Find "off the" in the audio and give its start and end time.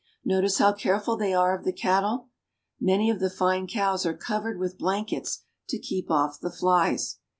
6.09-6.49